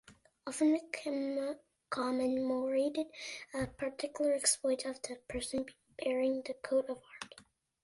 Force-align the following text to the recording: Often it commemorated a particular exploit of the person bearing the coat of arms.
Often 0.47 0.77
it 0.77 1.61
commemorated 1.91 3.05
a 3.53 3.67
particular 3.67 4.33
exploit 4.33 4.83
of 4.83 4.99
the 5.03 5.17
person 5.29 5.67
bearing 6.03 6.41
the 6.41 6.55
coat 6.55 6.85
of 6.89 6.97
arms. 7.23 7.47